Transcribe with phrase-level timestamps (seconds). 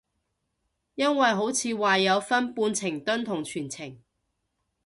[0.95, 3.99] 因為好似話有分半程蹲同全程